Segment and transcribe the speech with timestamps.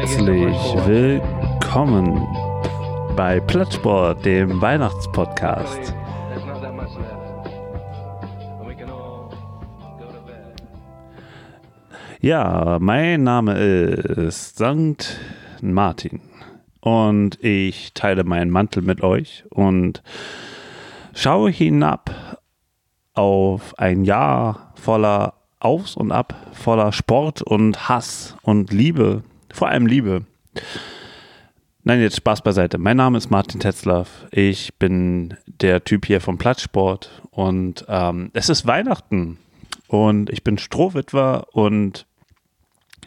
[0.00, 0.56] Herzlich
[0.86, 2.26] willkommen
[3.16, 5.94] bei Plattsport, dem Weihnachtspodcast.
[12.22, 15.20] Ja, mein Name ist Sankt
[15.60, 16.22] Martin
[16.80, 20.02] und ich teile meinen Mantel mit euch und
[21.12, 22.40] schaue hinab
[23.12, 29.86] auf ein Jahr voller Aufs und Ab, voller Sport und Hass und Liebe, vor allem
[29.86, 30.24] Liebe.
[31.82, 32.78] Nein, jetzt Spaß beiseite.
[32.78, 34.26] Mein Name ist Martin Tetzlaff.
[34.30, 39.38] Ich bin der Typ hier vom Platzsport und ähm, es ist Weihnachten
[39.88, 42.06] und ich bin Strohwitwer und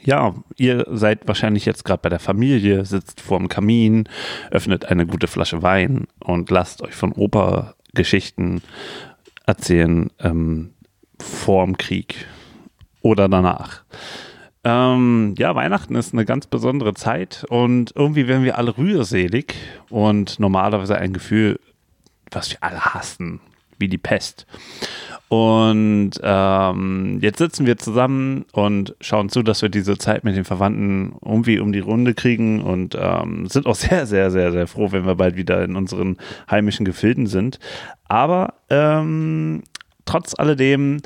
[0.02, 4.10] ja, ihr seid wahrscheinlich jetzt gerade bei der Familie, sitzt vorm Kamin,
[4.52, 8.62] öffnet eine gute Flasche Wein und lasst euch von Opa Geschichten
[9.46, 10.74] erzählen ähm,
[11.20, 12.26] vorm Krieg
[13.02, 13.84] oder danach.
[14.64, 19.56] Ähm, ja, Weihnachten ist eine ganz besondere Zeit und irgendwie werden wir alle rührselig
[19.90, 21.60] und normalerweise ein Gefühl,
[22.32, 23.42] was wir alle hassen,
[23.78, 24.48] wie die Pest.
[25.28, 30.46] Und ähm, jetzt sitzen wir zusammen und schauen zu, dass wir diese Zeit mit den
[30.46, 34.92] Verwandten irgendwie um die Runde kriegen und ähm, sind auch sehr, sehr, sehr, sehr froh,
[34.92, 36.18] wenn wir bald wieder in unseren
[36.50, 37.60] heimischen Gefilden sind.
[38.08, 39.64] Aber ähm,
[40.06, 41.02] trotz alledem,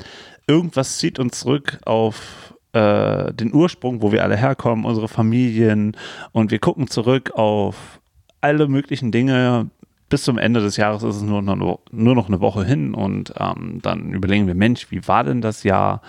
[0.46, 5.96] irgendwas zieht uns zurück auf äh, den Ursprung, wo wir alle herkommen, unsere Familien
[6.32, 8.00] und wir gucken zurück auf
[8.40, 9.70] alle möglichen Dinge.
[10.08, 13.34] Bis zum Ende des Jahres ist es nur noch, nur noch eine Woche hin und
[13.38, 16.00] ähm, dann überlegen wir, Mensch, wie war denn das Jahr?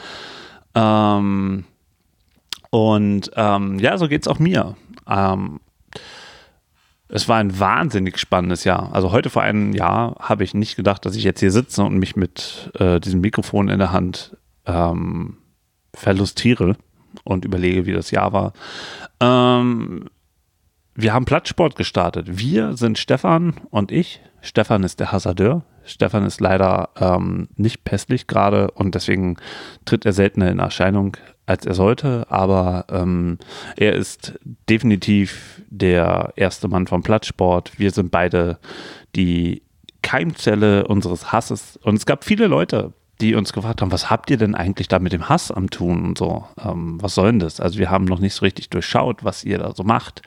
[0.73, 1.65] Ähm,
[2.69, 4.75] und ähm, ja, so geht es auch mir.
[5.07, 5.59] Ähm,
[7.09, 8.93] es war ein wahnsinnig spannendes Jahr.
[8.93, 11.97] Also heute vor einem Jahr habe ich nicht gedacht, dass ich jetzt hier sitze und
[11.97, 14.37] mich mit äh, diesem Mikrofon in der Hand
[14.67, 15.38] ähm,
[15.93, 16.75] verlustiere
[17.23, 18.53] und überlege, wie das Jahr war.
[19.19, 20.09] Ähm,
[20.95, 22.39] wir haben Plattsport gestartet.
[22.39, 24.21] Wir sind Stefan und ich.
[24.41, 25.63] Stefan ist der Hasardeur.
[25.85, 29.37] Stefan ist leider ähm, nicht pässlich gerade und deswegen
[29.85, 32.27] tritt er seltener in Erscheinung, als er sollte.
[32.29, 33.37] Aber ähm,
[33.75, 34.37] er ist
[34.69, 37.79] definitiv der erste Mann vom Plattsport.
[37.79, 38.59] Wir sind beide
[39.15, 39.63] die
[40.01, 41.77] Keimzelle unseres Hasses.
[41.77, 44.99] Und es gab viele Leute, die uns gefragt haben, was habt ihr denn eigentlich da
[44.99, 46.45] mit dem Hass am Tun und so?
[46.63, 47.59] Ähm, was soll denn das?
[47.59, 50.21] Also wir haben noch nicht so richtig durchschaut, was ihr da so macht.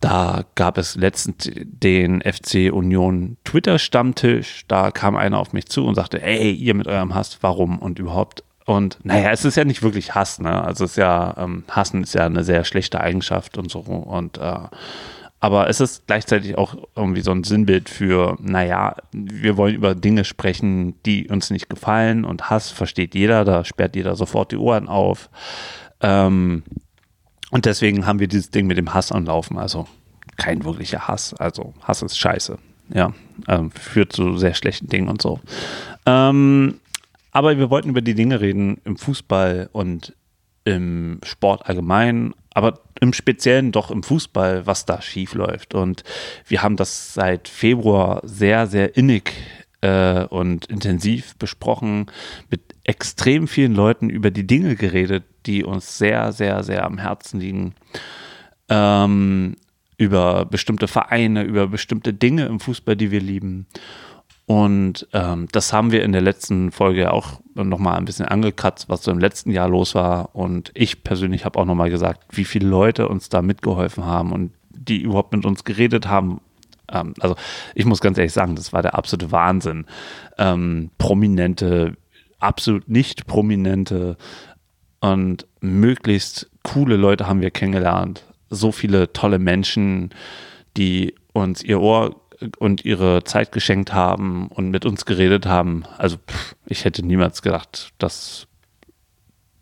[0.00, 4.66] Da gab es letztens den FC Union Twitter-Stammtisch.
[4.68, 7.98] Da kam einer auf mich zu und sagte, ey, ihr mit eurem Hass, warum und
[7.98, 8.44] überhaupt?
[8.66, 10.62] Und naja, es ist ja nicht wirklich Hass, ne?
[10.62, 13.80] Also es ist ja, ähm, Hassen ist ja eine sehr schlechte Eigenschaft und so.
[13.80, 14.56] Und äh,
[15.44, 20.24] aber es ist gleichzeitig auch irgendwie so ein Sinnbild für, naja, wir wollen über Dinge
[20.24, 24.88] sprechen, die uns nicht gefallen und Hass versteht jeder, da sperrt jeder sofort die Ohren
[24.88, 25.28] auf.
[26.00, 26.62] Ähm,
[27.50, 29.58] und deswegen haben wir dieses Ding mit dem Hass anlaufen.
[29.58, 29.86] Also
[30.38, 31.34] kein wirklicher Hass.
[31.34, 32.56] Also Hass ist scheiße.
[32.94, 33.12] Ja,
[33.46, 35.40] ähm, führt zu sehr schlechten Dingen und so.
[36.06, 36.80] Ähm,
[37.32, 40.14] aber wir wollten über die Dinge reden im Fußball und
[40.64, 45.74] im Sport allgemein, aber im Speziellen doch im Fußball, was da schief läuft.
[45.74, 46.04] Und
[46.46, 49.32] wir haben das seit Februar sehr, sehr innig
[49.82, 52.06] äh, und intensiv besprochen,
[52.50, 57.40] mit extrem vielen Leuten über die Dinge geredet, die uns sehr, sehr, sehr am Herzen
[57.40, 57.74] liegen.
[58.68, 59.56] Ähm,
[59.96, 63.66] über bestimmte Vereine, über bestimmte Dinge im Fußball, die wir lieben.
[64.46, 69.02] Und ähm, das haben wir in der letzten Folge auch nochmal ein bisschen angekratzt, was
[69.02, 70.34] so im letzten Jahr los war.
[70.34, 74.52] Und ich persönlich habe auch nochmal gesagt, wie viele Leute uns da mitgeholfen haben und
[74.70, 76.40] die überhaupt mit uns geredet haben.
[76.92, 77.36] Ähm, also
[77.74, 79.86] ich muss ganz ehrlich sagen, das war der absolute Wahnsinn.
[80.36, 81.96] Ähm, prominente,
[82.38, 84.18] absolut nicht prominente
[85.00, 88.24] und möglichst coole Leute haben wir kennengelernt.
[88.50, 90.10] So viele tolle Menschen,
[90.76, 92.16] die uns ihr Ohr
[92.58, 95.84] und ihre Zeit geschenkt haben und mit uns geredet haben.
[95.98, 98.46] Also pff, ich hätte niemals gedacht, dass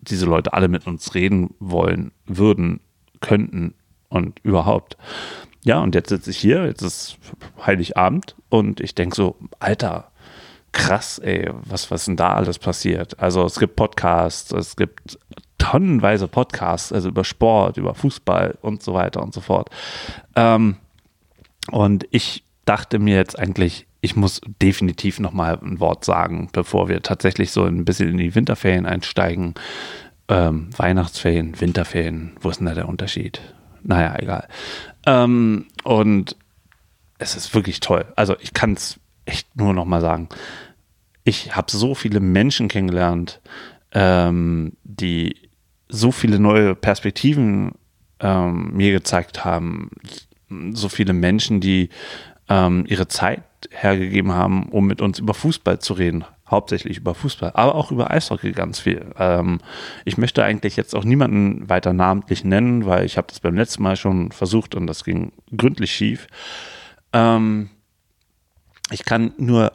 [0.01, 2.81] diese Leute alle mit uns reden wollen, würden,
[3.21, 3.75] könnten
[4.09, 4.97] und überhaupt.
[5.65, 7.19] ja, und jetzt sitze ich hier, jetzt ist
[7.65, 10.11] Heiligabend und ich denke so, Alter,
[10.73, 13.19] krass, ey, was, was denn da alles passiert?
[13.21, 15.19] Also es gibt Podcasts, es gibt
[15.59, 19.71] tonnenweise Podcasts, also über Sport, über Fußball und so weiter und so fort.
[20.35, 20.77] Ähm,
[21.71, 27.03] und ich dachte mir jetzt eigentlich, ich muss definitiv nochmal ein Wort sagen, bevor wir
[27.03, 29.55] tatsächlich so ein bisschen in die Winterferien einsteigen.
[30.29, 33.41] Ähm, Weihnachtsferien, Winterferien, wo ist denn da der Unterschied?
[33.83, 34.49] Naja, egal.
[35.07, 36.37] Ähm, und
[37.19, 38.05] es ist wirklich toll.
[38.17, 40.29] Also ich kann es echt nur nochmal sagen.
[41.25, 43.41] Ich habe so viele Menschen kennengelernt,
[43.93, 45.37] ähm, die
[45.89, 47.73] so viele neue Perspektiven
[48.21, 49.91] ähm, mir gezeigt haben.
[50.73, 51.91] So viele Menschen, die
[52.53, 56.25] ähm, ihre Zeit hergegeben haben, um mit uns über Fußball zu reden.
[56.51, 59.07] Hauptsächlich über Fußball, aber auch über Eishockey ganz viel.
[59.19, 59.61] Ähm,
[60.05, 63.83] ich möchte eigentlich jetzt auch niemanden weiter namentlich nennen, weil ich habe das beim letzten
[63.83, 66.27] Mal schon versucht und das ging gründlich schief.
[67.15, 67.71] Ähm,
[68.91, 69.73] ich kann nur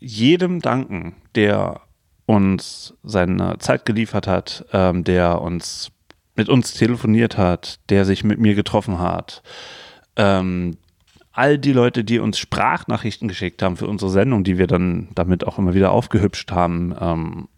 [0.00, 1.80] jedem danken, der
[2.24, 5.92] uns seine Zeit geliefert hat, ähm, der uns
[6.34, 9.44] mit uns telefoniert hat, der sich mit mir getroffen hat,
[10.16, 10.76] ähm,
[11.36, 15.46] all die Leute, die uns Sprachnachrichten geschickt haben für unsere Sendung, die wir dann damit
[15.46, 17.48] auch immer wieder aufgehübscht haben, ähm,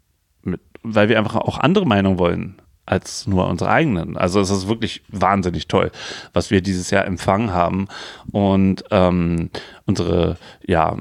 [0.43, 4.17] mit, weil wir einfach auch andere Meinungen wollen als nur unsere eigenen.
[4.17, 5.91] Also es ist wirklich wahnsinnig toll,
[6.33, 7.87] was wir dieses Jahr empfangen haben.
[8.31, 9.51] Und ähm,
[9.85, 10.97] unsere, ja,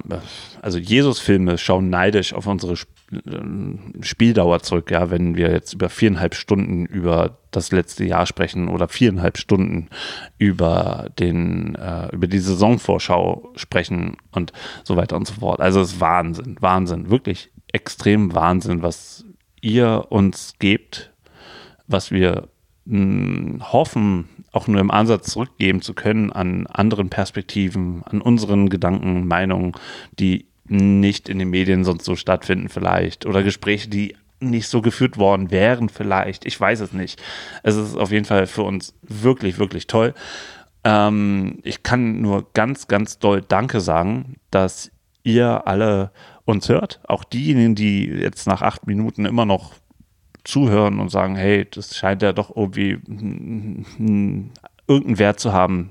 [0.60, 2.97] also Jesus-Filme schauen neidisch auf unsere Sp äh,
[4.00, 8.88] Spieldauer zurück, ja, wenn wir jetzt über viereinhalb Stunden über das letzte Jahr sprechen oder
[8.88, 9.88] viereinhalb Stunden
[10.37, 14.52] über den, äh, über die Saisonvorschau sprechen und
[14.84, 15.60] so weiter und so fort.
[15.60, 19.25] Also es ist Wahnsinn, Wahnsinn, wirklich extrem Wahnsinn, was
[19.60, 21.12] ihr uns gebt
[21.88, 22.49] was wir
[22.84, 28.69] mh, hm, hoffen, auch nur im Ansatz zurückgeben zu können an anderen Perspektiven, an unseren
[28.69, 29.72] Gedanken, Meinungen,
[30.19, 35.19] die nicht in den Medien sonst so stattfinden vielleicht oder Gespräche, die nicht so geführt
[35.19, 36.47] worden wären vielleicht.
[36.47, 37.20] Ich weiß es nicht.
[37.62, 40.15] Es ist auf jeden Fall für uns wirklich, wirklich toll.
[40.85, 44.91] Ähm, ich kann nur ganz, ganz doll Danke sagen, dass
[45.25, 46.12] ihr alle
[46.44, 47.00] uns hört.
[47.06, 49.75] Auch diejenigen, die jetzt nach acht Minuten immer noch
[50.44, 52.99] zuhören und sagen, hey, das scheint ja doch irgendwie
[54.88, 55.91] irgendeinen Wert zu haben,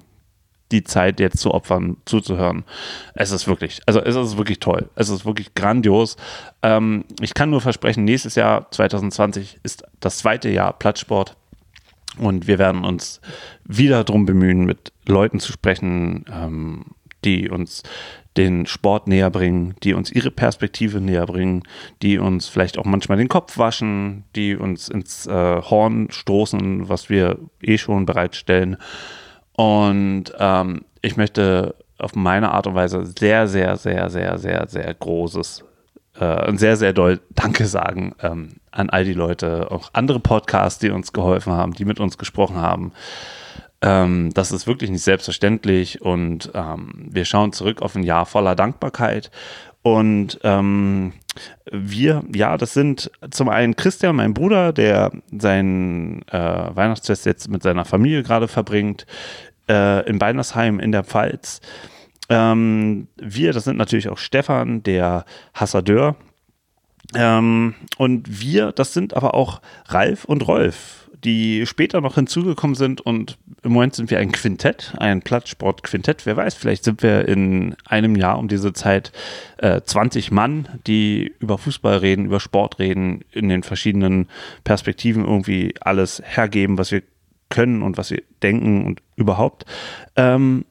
[0.72, 2.64] die Zeit jetzt zu opfern, zuzuhören.
[3.14, 4.90] Es ist wirklich, also es ist wirklich toll.
[4.96, 6.18] Es ist wirklich grandios.
[6.62, 11.36] Ähm, ich kann nur versprechen, nächstes Jahr, 2020, ist das zweite Jahr Plattsport.
[12.18, 13.22] Und wir werden uns
[13.64, 16.86] wieder darum bemühen, mit Leuten zu sprechen, ähm,
[17.24, 17.84] die uns
[18.38, 21.64] den Sport näher bringen, die uns ihre Perspektive näher bringen,
[22.02, 27.10] die uns vielleicht auch manchmal den Kopf waschen, die uns ins äh, Horn stoßen, was
[27.10, 28.78] wir eh schon bereitstellen.
[29.57, 34.94] Und ähm, ich möchte auf meine Art und Weise sehr, sehr, sehr, sehr, sehr, sehr
[34.94, 35.66] großes
[36.19, 40.80] äh, und sehr, sehr doll Danke sagen ähm, an all die Leute, auch andere Podcasts,
[40.80, 42.92] die uns geholfen haben, die mit uns gesprochen haben.
[43.81, 48.56] Ähm, das ist wirklich nicht selbstverständlich und ähm, wir schauen zurück auf ein Jahr voller
[48.56, 49.31] Dankbarkeit.
[49.83, 51.14] Und ähm,
[51.71, 56.37] wir, ja, das sind zum einen Christian, mein Bruder, der sein äh,
[56.76, 59.06] Weihnachtsfest jetzt mit seiner Familie gerade verbringt,
[59.69, 61.62] äh, in Beinersheim in der Pfalz.
[62.30, 66.16] Ähm, wir, das sind natürlich auch Stefan, der Hassadeur.
[67.16, 73.02] Ähm, und wir, das sind aber auch Ralf und Rolf die später noch hinzugekommen sind
[73.02, 76.26] und im Moment sind wir ein Quintett, ein Plattsport-Quintett.
[76.26, 79.12] Wer weiß, vielleicht sind wir in einem Jahr um diese Zeit
[79.57, 84.28] äh, 20 Mann, die über Fußball reden, über Sport reden, in den verschiedenen
[84.64, 87.02] Perspektiven irgendwie alles hergeben, was wir
[87.49, 89.66] können und was wir denken und überhaupt.
[90.16, 90.66] Ähm,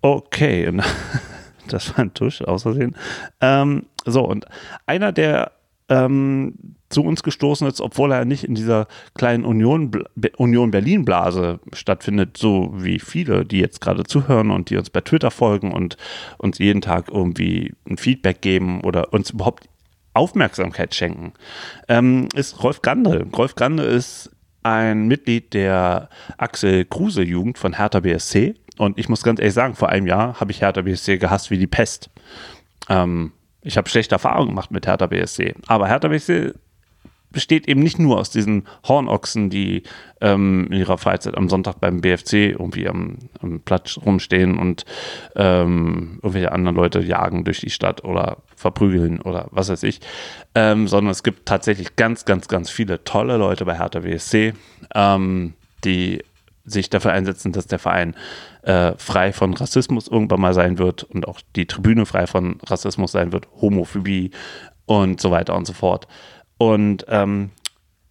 [0.00, 0.72] okay,
[1.68, 2.96] das war ein Tusch, außersehen.
[3.40, 4.46] Ähm, so, und
[4.86, 5.52] einer der
[5.88, 6.54] ähm,
[6.88, 9.90] zu uns gestoßen ist, obwohl er nicht in dieser kleinen Union,
[10.36, 15.00] Union Berlin Blase stattfindet, so wie viele, die jetzt gerade zuhören und die uns bei
[15.00, 15.96] Twitter folgen und
[16.38, 19.68] uns jeden Tag irgendwie ein Feedback geben oder uns überhaupt
[20.14, 21.32] Aufmerksamkeit schenken,
[21.88, 23.26] ähm, ist Rolf Grande.
[23.34, 24.30] Rolf Grande ist
[24.62, 29.74] ein Mitglied der Axel Kruse Jugend von Hertha BSC und ich muss ganz ehrlich sagen,
[29.74, 32.10] vor einem Jahr habe ich Hertha BSC gehasst wie die Pest.
[32.88, 35.54] Ähm, ich habe schlechte Erfahrungen gemacht mit Hertha BSC.
[35.66, 36.52] Aber Hertha BSC
[37.30, 39.84] besteht eben nicht nur aus diesen Hornochsen, die
[40.20, 44.84] ähm, in ihrer Freizeit am Sonntag beim BFC irgendwie am, am Platz rumstehen und
[45.34, 50.00] ähm, irgendwelche anderen Leute jagen durch die Stadt oder verprügeln oder was weiß ich,
[50.54, 54.54] ähm, sondern es gibt tatsächlich ganz, ganz, ganz viele tolle Leute bei Hertha BSC,
[54.94, 55.54] ähm,
[55.84, 56.24] die
[56.64, 58.14] sich dafür einsetzen, dass der Verein
[58.62, 63.12] äh, frei von Rassismus irgendwann mal sein wird und auch die Tribüne frei von Rassismus
[63.12, 64.30] sein wird, Homophobie
[64.86, 66.06] und so weiter und so fort.
[66.58, 67.50] Und ähm,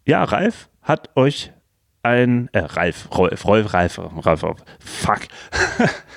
[0.05, 1.53] ja, Ralf hat euch
[2.03, 4.41] ein, äh, Ralf, Rolf, Rolf, Ralf, Ralf,
[4.79, 5.21] fuck.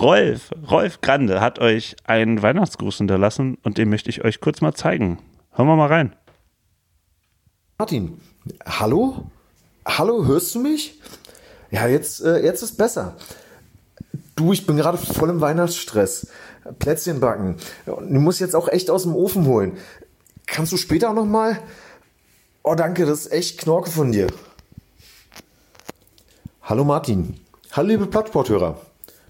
[0.00, 4.74] Rolf, Rolf Grande hat euch einen Weihnachtsgruß hinterlassen und den möchte ich euch kurz mal
[4.74, 5.18] zeigen.
[5.52, 6.14] Hören wir mal rein.
[7.78, 8.20] Martin,
[8.64, 9.30] hallo?
[9.84, 11.00] Hallo, hörst du mich?
[11.70, 13.16] Ja, jetzt, äh, jetzt ist besser.
[14.36, 16.28] Du, ich bin gerade voll im Weihnachtsstress.
[16.78, 17.56] Plätzchen backen.
[17.86, 19.78] Du musst jetzt auch echt aus dem Ofen holen.
[20.46, 21.58] Kannst du später noch mal?
[22.62, 24.28] Oh, danke, das ist echt Knorke von dir.
[26.62, 27.40] Hallo Martin.
[27.72, 28.80] Hallo liebe Plattsporthörer.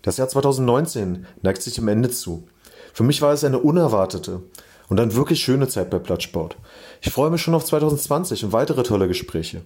[0.02, 2.48] Das Jahr 2019 neigt sich dem Ende zu.
[2.92, 4.42] Für mich war es eine unerwartete
[4.88, 6.56] und dann wirklich schöne Zeit bei Plattsport.
[7.00, 9.62] Ich freue mich schon auf 2020 und weitere tolle Gespräche.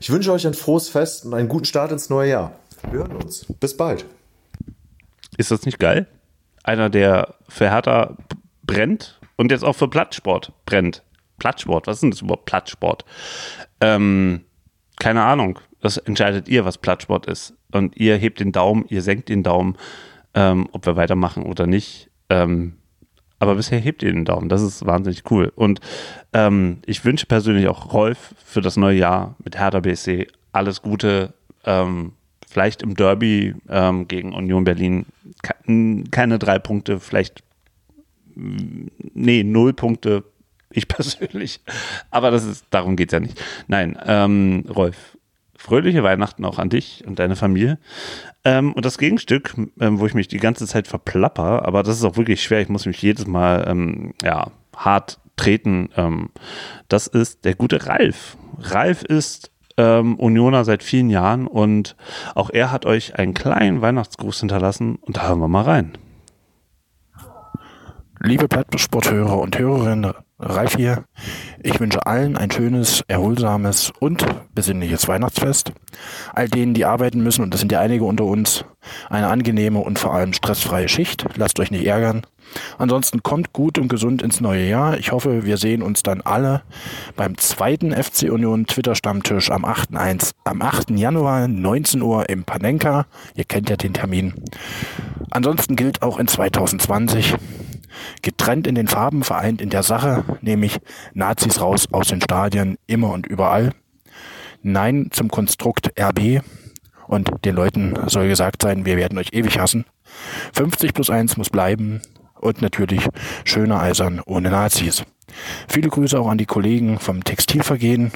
[0.00, 2.52] Ich wünsche euch ein frohes Fest und einen guten Start ins neue Jahr.
[2.90, 3.46] Wir hören uns.
[3.60, 4.04] Bis bald.
[5.36, 6.06] Ist das nicht geil?
[6.64, 8.16] Einer, der für Hertha
[8.64, 11.02] brennt und jetzt auch für Plattsport brennt.
[11.38, 13.04] Plattsport, was ist denn das überhaupt Plattsport?
[13.80, 14.44] Ähm,
[14.98, 15.58] keine Ahnung.
[15.80, 17.54] Das entscheidet ihr, was Plattsport ist.
[17.72, 19.76] Und ihr hebt den Daumen, ihr senkt den Daumen,
[20.34, 22.10] ähm, ob wir weitermachen oder nicht.
[22.28, 22.74] Ähm,
[23.38, 24.48] aber bisher hebt ihr den Daumen.
[24.48, 25.52] Das ist wahnsinnig cool.
[25.56, 25.80] Und
[26.32, 31.34] ähm, ich wünsche persönlich auch Rolf für das neue Jahr mit Hertha BSC alles Gute.
[31.64, 32.12] Ähm,
[32.48, 35.06] vielleicht im Derby ähm, gegen Union Berlin
[35.42, 37.42] ke- keine drei Punkte, vielleicht
[38.34, 40.24] mm, nee, null Punkte.
[40.70, 41.60] Ich persönlich.
[42.10, 43.40] Aber das ist, darum geht es ja nicht.
[43.66, 45.16] Nein, ähm, Rolf,
[45.62, 47.78] fröhliche Weihnachten auch an dich und deine Familie.
[48.44, 52.04] Ähm, und das Gegenstück, ähm, wo ich mich die ganze Zeit verplapper, aber das ist
[52.04, 56.30] auch wirklich schwer, ich muss mich jedes Mal ähm, ja, hart treten, ähm,
[56.88, 58.36] das ist der gute Ralf.
[58.58, 61.94] Ralf ist ähm, Unioner seit vielen Jahren und
[62.34, 65.92] auch er hat euch einen kleinen Weihnachtsgruß hinterlassen und da hören wir mal rein.
[68.18, 70.12] Liebe Plattsporthörer und Hörerinnen,
[70.42, 71.04] Ralf hier.
[71.62, 75.72] Ich wünsche allen ein schönes, erholsames und besinnliches Weihnachtsfest.
[76.34, 78.64] All denen, die arbeiten müssen, und das sind ja einige unter uns,
[79.08, 81.24] eine angenehme und vor allem stressfreie Schicht.
[81.36, 82.22] Lasst euch nicht ärgern.
[82.76, 84.98] Ansonsten kommt gut und gesund ins neue Jahr.
[84.98, 86.62] Ich hoffe, wir sehen uns dann alle
[87.16, 89.94] beim zweiten FC Union Twitter Stammtisch am 8.
[89.94, 90.90] 1, am 8.
[90.90, 93.06] Januar 19 Uhr im Panenka.
[93.36, 94.34] Ihr kennt ja den Termin.
[95.30, 97.36] Ansonsten gilt auch in 2020
[98.22, 100.78] getrennt in den Farben, vereint in der Sache, nämlich
[101.14, 103.72] Nazis raus aus den Stadien, immer und überall.
[104.62, 106.42] Nein zum Konstrukt RB
[107.06, 109.84] und den Leuten soll gesagt sein, wir werden euch ewig hassen.
[110.52, 112.00] 50 plus 1 muss bleiben
[112.40, 113.08] und natürlich
[113.44, 115.04] schöner Eisern ohne Nazis.
[115.68, 118.12] Viele Grüße auch an die Kollegen vom Textilvergehen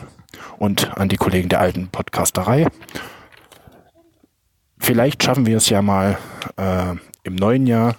[0.59, 2.66] und an die Kollegen der alten Podcasterei.
[4.78, 6.18] Vielleicht schaffen wir es ja mal
[6.56, 7.97] äh, im neuen Jahr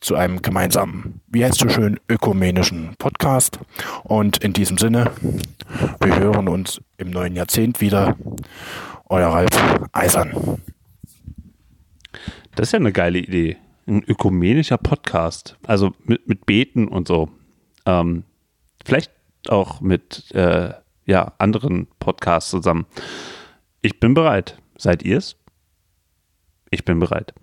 [0.00, 3.58] zu einem gemeinsamen, wie heißt so schön, ökumenischen Podcast.
[4.04, 5.10] Und in diesem Sinne,
[6.00, 8.16] wir hören uns im neuen Jahrzehnt wieder.
[9.08, 9.50] Euer Ralf
[9.92, 10.60] Eisern.
[12.54, 13.56] Das ist ja eine geile Idee.
[13.86, 15.56] Ein ökumenischer Podcast.
[15.66, 17.28] Also mit, mit Beten und so.
[17.86, 18.24] Ähm,
[18.84, 19.10] vielleicht
[19.48, 20.72] auch mit äh,
[21.06, 22.86] ja, anderen Podcasts zusammen.
[23.80, 24.58] Ich bin bereit.
[24.76, 25.36] Seid ihr's?
[26.70, 27.34] Ich bin bereit.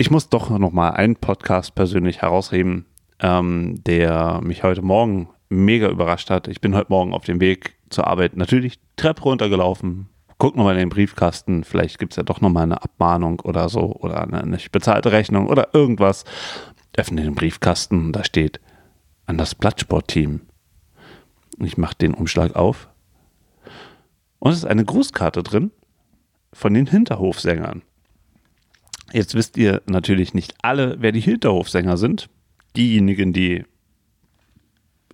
[0.00, 2.86] Ich muss doch noch mal einen Podcast persönlich herausheben,
[3.18, 6.48] ähm, der mich heute Morgen mega überrascht hat.
[6.48, 10.78] Ich bin heute Morgen auf dem Weg zur Arbeit natürlich Treppe runtergelaufen, guck nochmal in
[10.78, 14.72] den Briefkasten, vielleicht gibt es ja doch nochmal eine Abmahnung oder so oder eine nicht
[14.72, 16.24] bezahlte Rechnung oder irgendwas.
[16.96, 18.58] Öffne den Briefkasten, da steht
[19.26, 20.40] an das Blattsportteam.
[21.58, 22.88] Ich mache den Umschlag auf
[24.38, 25.72] und es ist eine Grußkarte drin
[26.54, 27.82] von den Hinterhofsängern.
[29.12, 32.28] Jetzt wisst ihr natürlich nicht alle, wer die Hinterhofsänger sind.
[32.76, 33.64] Diejenigen, die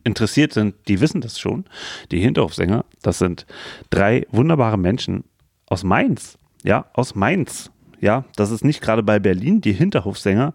[0.05, 1.65] interessiert sind, die wissen das schon.
[2.11, 3.47] Die Hinterhofsänger, das sind
[3.91, 5.25] drei wunderbare Menschen
[5.67, 6.39] aus Mainz.
[6.63, 7.71] Ja, aus Mainz.
[8.01, 9.61] Ja, das ist nicht gerade bei Berlin.
[9.61, 10.55] Die Hinterhofsänger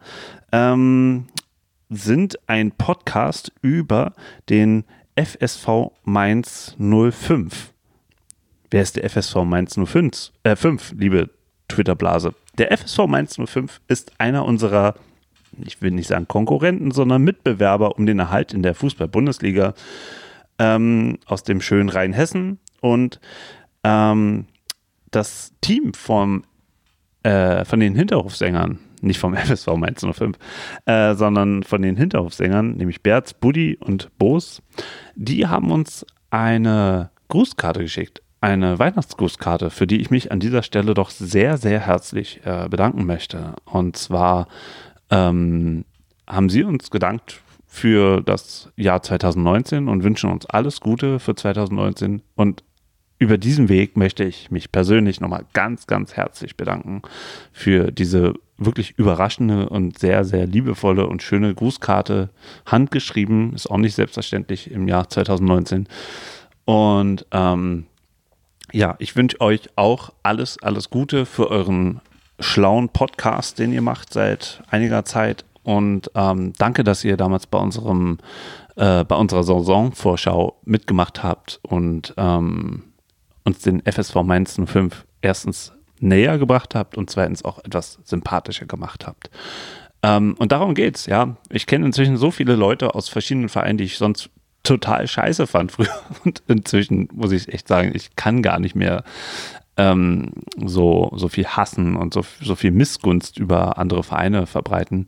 [0.51, 1.25] ähm,
[1.89, 4.13] sind ein Podcast über
[4.50, 7.74] den FSV Mainz 05.
[8.69, 10.31] Wer ist der FSV Mainz 05?
[10.43, 11.29] Äh, 5, liebe
[11.67, 12.33] Twitter-Blase.
[12.62, 14.94] Der FSV Mainz 05 ist einer unserer,
[15.65, 19.74] ich will nicht sagen Konkurrenten, sondern Mitbewerber um den Erhalt in der Fußball-Bundesliga
[20.60, 22.60] ähm, aus dem schönen Rheinhessen.
[22.80, 23.20] Und
[23.84, 24.46] ähm,
[25.10, 26.44] das Team vom,
[27.24, 30.38] äh, von den Hinterhofsängern, nicht vom FSV Mainz 05,
[30.86, 34.62] äh, sondern von den Hinterhofsängern, nämlich Berz, Buddy und Boos,
[35.15, 38.22] die haben uns eine Grußkarte geschickt.
[38.41, 43.05] Eine Weihnachtsgrußkarte, für die ich mich an dieser Stelle doch sehr, sehr herzlich äh, bedanken
[43.05, 43.53] möchte.
[43.65, 44.48] Und zwar
[45.12, 45.86] ähm,
[46.27, 52.24] haben Sie uns gedankt für das Jahr 2019 und wünschen uns alles Gute für 2019.
[52.36, 52.63] Und
[53.19, 57.03] über diesen Weg möchte ich mich persönlich nochmal ganz, ganz herzlich bedanken
[57.53, 62.31] für diese wirklich überraschende und sehr, sehr liebevolle und schöne Grußkarte.
[62.65, 65.88] Handgeschrieben, ist auch nicht selbstverständlich im Jahr 2019.
[66.65, 67.86] Und ähm,
[68.72, 72.01] ja, ich wünsche euch auch alles, alles Gute für euren
[72.40, 75.46] schlauen Podcast, den ihr macht seit einiger Zeit.
[75.63, 78.18] Und ähm, danke, dass ihr damals bei unserem,
[78.75, 82.84] äh, bei unserer Saisonvorschau mitgemacht habt und ähm,
[83.44, 89.06] uns den FSV Mainz 05 erstens näher gebracht habt und zweitens auch etwas sympathischer gemacht
[89.06, 89.30] habt.
[90.04, 91.38] Ähm, und darum geht's, ja.
[91.50, 94.32] Ich kenne inzwischen so viele Leute aus verschiedenen Vereinen, die ich sonst
[94.63, 95.88] total scheiße fand früher.
[96.24, 99.03] Und inzwischen muss ich echt sagen, ich kann gar nicht mehr
[99.77, 105.08] ähm, so, so viel hassen und so, so viel Missgunst über andere Vereine verbreiten.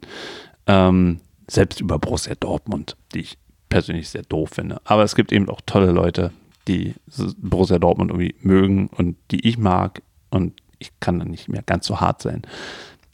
[0.68, 1.20] Ähm,
[1.50, 3.38] selbst über Borussia Dortmund, die ich
[3.70, 4.82] persönlich sehr doof finde.
[4.86, 6.32] Aber es gibt eben auch tolle Leute,
[6.68, 6.96] die
[7.38, 11.88] Borussia Dortmund irgendwie mögen und die ich mag und ich kann dann nicht mehr ganz
[11.88, 12.44] so hart sein.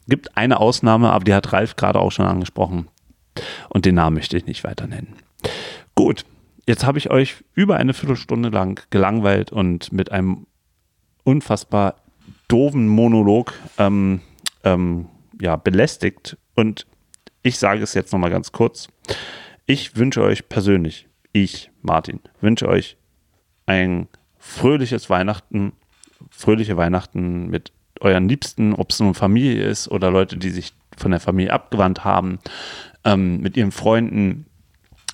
[0.08, 2.88] Gibt eine Ausnahme, aber die hat Ralf gerade auch schon angesprochen
[3.69, 5.15] und den Namen möchte ich nicht weiter nennen.
[6.00, 6.24] Gut,
[6.65, 10.48] jetzt habe ich euch über eine Viertelstunde lang gelangweilt und mit einem
[11.25, 11.96] unfassbar
[12.48, 14.22] doofen Monolog ähm,
[14.63, 15.10] ähm,
[15.41, 16.38] ja, belästigt.
[16.56, 16.88] Und
[17.44, 18.88] ich sage es jetzt nochmal ganz kurz.
[19.65, 22.95] Ich wünsche euch persönlich, ich, Martin, wünsche euch
[23.65, 25.73] ein fröhliches Weihnachten,
[26.30, 31.12] fröhliche Weihnachten mit euren Liebsten, ob es nun Familie ist oder Leute, die sich von
[31.12, 32.39] der Familie abgewandt haben,
[33.04, 34.45] ähm, mit ihren Freunden,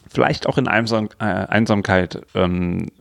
[0.09, 2.91] vielleicht auch in Einsam äh, Einsamkeit, ähm,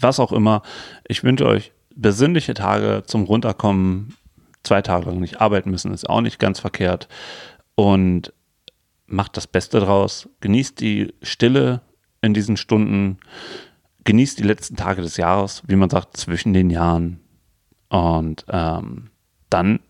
[0.00, 0.62] was auch immer.
[1.06, 4.16] Ich wünsche euch besinnliche Tage zum Runterkommen.
[4.62, 7.08] Zwei Tage lang nicht arbeiten müssen, ist auch nicht ganz verkehrt.
[7.74, 8.32] Und
[9.06, 10.28] macht das Beste draus.
[10.40, 11.82] Genießt die Stille
[12.22, 13.18] in diesen Stunden.
[14.04, 17.20] Genießt die letzten Tage des Jahres, wie man sagt, zwischen den Jahren.
[17.88, 19.10] Und ähm,
[19.50, 19.80] dann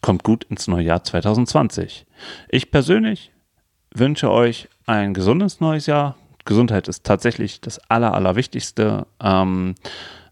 [0.00, 2.06] kommt gut ins neue Jahr 2020.
[2.48, 3.32] Ich persönlich
[3.94, 6.16] wünsche euch ein gesundes neues Jahr.
[6.44, 9.06] Gesundheit ist tatsächlich das Aller, Allerwichtigste.
[9.20, 9.74] Ähm,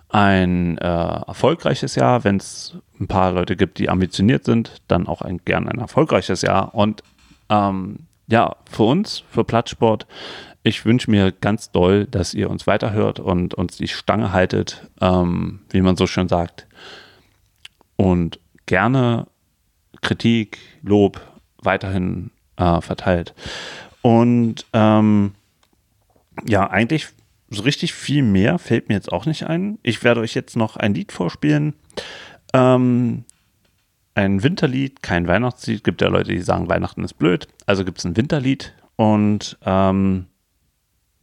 [0.08, 0.84] ein äh,
[1.26, 5.68] erfolgreiches Jahr, wenn es ein paar Leute gibt, die ambitioniert sind, dann auch ein, gern
[5.68, 6.74] ein erfolgreiches Jahr.
[6.74, 7.02] Und
[7.48, 10.06] ähm, ja, für uns, für Plattsport,
[10.62, 15.60] ich wünsche mir ganz doll, dass ihr uns weiterhört und uns die Stange haltet, ähm,
[15.70, 16.66] wie man so schön sagt.
[17.96, 19.26] Und gerne
[20.02, 21.20] Kritik, Lob
[21.58, 23.34] weiterhin äh, verteilt.
[24.02, 25.32] Und ähm,
[26.46, 27.08] ja, eigentlich
[27.50, 29.78] so richtig viel mehr fällt mir jetzt auch nicht ein.
[29.82, 31.74] Ich werde euch jetzt noch ein Lied vorspielen.
[32.52, 33.24] Ähm,
[34.14, 35.84] ein Winterlied, kein Weihnachtslied.
[35.84, 37.48] Gibt ja Leute, die sagen, Weihnachten ist blöd.
[37.66, 38.74] Also gibt es ein Winterlied.
[38.96, 40.26] Und ähm,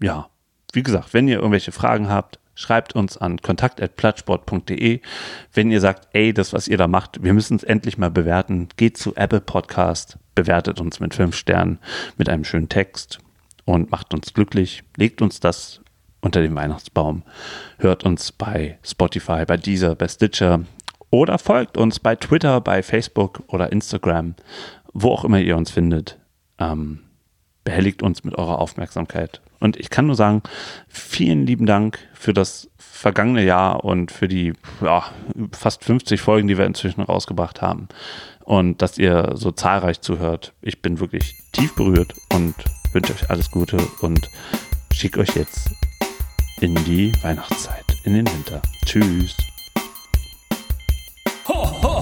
[0.02, 0.30] ja,
[0.74, 5.02] wie gesagt, wenn ihr irgendwelche Fragen habt, schreibt uns an kontakt.plattsport.de.
[5.54, 8.68] Wenn ihr sagt, ey, das, was ihr da macht, wir müssen es endlich mal bewerten,
[8.76, 11.80] geht zu Apple Podcast, bewertet uns mit fünf Sternen,
[12.18, 13.20] mit einem schönen Text
[13.66, 14.84] und macht uns glücklich.
[14.96, 15.82] Legt uns das
[16.22, 17.24] unter den Weihnachtsbaum.
[17.78, 20.62] Hört uns bei Spotify, bei Deezer, bei Stitcher
[21.10, 24.36] oder folgt uns bei Twitter, bei Facebook oder Instagram,
[24.94, 26.18] wo auch immer ihr uns findet.
[26.58, 27.00] Ähm,
[27.66, 29.42] behelligt uns mit eurer Aufmerksamkeit.
[29.60, 30.42] Und ich kann nur sagen,
[30.88, 35.04] vielen lieben Dank für das vergangene Jahr und für die ja,
[35.52, 37.90] fast 50 Folgen, die wir inzwischen rausgebracht haben.
[38.50, 40.54] Und dass ihr so zahlreich zuhört.
[40.64, 42.56] Ich bin wirklich tief berührt und
[42.94, 44.28] wünsche euch alles Gute und
[44.92, 45.70] schicke euch jetzt
[46.60, 48.60] in die Weihnachtszeit, in den Winter.
[48.88, 49.38] Tschüss.
[51.48, 52.02] Ho, ho,